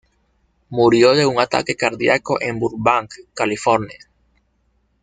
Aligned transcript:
Murió 0.69 1.13
de 1.13 1.27
un 1.27 1.39
ataque 1.39 1.75
cardíaco 1.75 2.41
en 2.41 2.57
Burbank, 2.59 3.11
California. 3.35 3.99